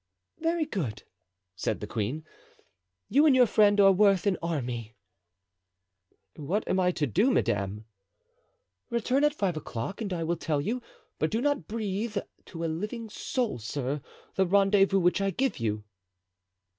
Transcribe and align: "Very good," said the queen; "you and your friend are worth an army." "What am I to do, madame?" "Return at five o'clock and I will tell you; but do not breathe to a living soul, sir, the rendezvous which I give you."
"Very 0.39 0.65
good," 0.65 1.03
said 1.55 1.79
the 1.79 1.85
queen; 1.85 2.25
"you 3.07 3.27
and 3.27 3.35
your 3.35 3.45
friend 3.45 3.79
are 3.79 3.91
worth 3.91 4.25
an 4.25 4.35
army." 4.41 4.95
"What 6.35 6.67
am 6.67 6.79
I 6.79 6.89
to 6.93 7.05
do, 7.05 7.29
madame?" 7.29 7.85
"Return 8.89 9.23
at 9.23 9.35
five 9.35 9.57
o'clock 9.57 10.01
and 10.01 10.11
I 10.11 10.23
will 10.23 10.37
tell 10.37 10.59
you; 10.59 10.81
but 11.19 11.29
do 11.29 11.39
not 11.39 11.67
breathe 11.67 12.17
to 12.47 12.65
a 12.65 12.65
living 12.65 13.11
soul, 13.11 13.59
sir, 13.59 14.01
the 14.33 14.47
rendezvous 14.47 14.97
which 14.97 15.21
I 15.21 15.29
give 15.29 15.59
you." 15.59 15.83